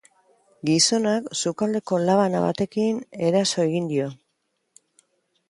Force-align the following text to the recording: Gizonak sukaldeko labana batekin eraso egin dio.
Gizonak 0.69 1.27
sukaldeko 1.41 1.99
labana 2.07 2.41
batekin 2.47 2.99
eraso 3.29 3.67
egin 3.67 3.93
dio. 3.95 4.11